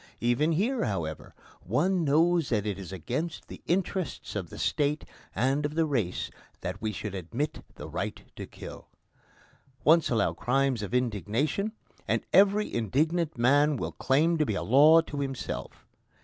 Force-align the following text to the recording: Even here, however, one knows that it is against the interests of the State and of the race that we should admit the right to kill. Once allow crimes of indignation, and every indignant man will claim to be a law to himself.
Even 0.19 0.53
here, 0.53 0.83
however, 0.83 1.35
one 1.61 2.03
knows 2.03 2.49
that 2.49 2.65
it 2.65 2.79
is 2.79 2.91
against 2.91 3.47
the 3.47 3.61
interests 3.67 4.35
of 4.35 4.49
the 4.49 4.57
State 4.57 5.05
and 5.35 5.63
of 5.63 5.75
the 5.75 5.85
race 5.85 6.31
that 6.61 6.81
we 6.81 6.91
should 6.91 7.13
admit 7.13 7.63
the 7.75 7.87
right 7.87 8.23
to 8.35 8.47
kill. 8.47 8.87
Once 9.83 10.09
allow 10.09 10.33
crimes 10.33 10.81
of 10.81 10.95
indignation, 10.95 11.71
and 12.07 12.25
every 12.33 12.73
indignant 12.73 13.37
man 13.37 13.77
will 13.77 13.91
claim 13.91 14.39
to 14.39 14.45
be 14.47 14.55
a 14.55 14.63
law 14.63 15.01
to 15.01 15.19
himself. 15.19 15.85